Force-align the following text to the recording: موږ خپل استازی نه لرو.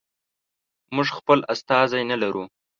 موږ 0.95 1.07
خپل 1.17 1.39
استازی 1.53 2.01
نه 2.11 2.15
لرو. 2.21 2.43